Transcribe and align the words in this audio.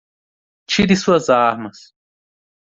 Tire 0.67 0.95
suas 1.03 1.29
armas. 1.29 1.79